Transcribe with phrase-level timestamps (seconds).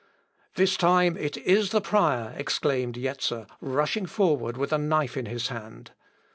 [0.55, 5.49] "This time it is the prior," exclaimed Jetzer, rushing forward with a knife in his
[5.49, 5.91] hand.